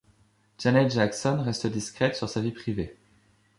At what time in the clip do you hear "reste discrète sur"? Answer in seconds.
1.43-2.27